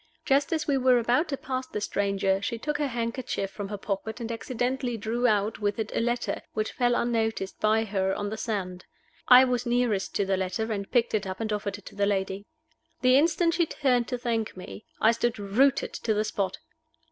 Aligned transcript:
Just 0.25 0.51
as 0.51 0.65
we 0.65 0.79
were 0.79 0.97
about 0.97 1.27
to 1.29 1.37
pass 1.37 1.67
the 1.67 1.79
stranger 1.79 2.41
she 2.41 2.57
took 2.57 2.79
her 2.79 2.87
handkerchief 2.87 3.51
from 3.51 3.67
her 3.69 3.77
pocket, 3.77 4.19
and 4.19 4.31
accidentally 4.31 4.97
drew 4.97 5.27
out 5.27 5.59
with 5.59 5.77
it 5.77 5.91
a 5.95 5.99
letter, 5.99 6.41
which 6.53 6.71
fell 6.71 6.95
unnoticed 6.95 7.59
by 7.59 7.83
her, 7.83 8.11
on 8.15 8.31
the 8.31 8.35
sand. 8.35 8.85
I 9.27 9.45
was 9.45 9.67
nearest 9.67 10.15
to 10.15 10.25
the 10.25 10.37
letter, 10.37 10.71
and 10.71 10.87
I 10.87 10.91
picked 10.91 11.13
it 11.13 11.27
up 11.27 11.39
and 11.39 11.53
offered 11.53 11.77
it 11.77 11.85
to 11.85 11.95
the 11.95 12.07
lady. 12.07 12.47
The 13.01 13.15
instant 13.15 13.53
she 13.53 13.67
turned 13.67 14.07
to 14.07 14.17
thank 14.17 14.57
me, 14.57 14.85
I 14.99 15.11
stood 15.11 15.37
rooted 15.37 15.93
to 15.93 16.15
the 16.15 16.23
spot. 16.25 16.57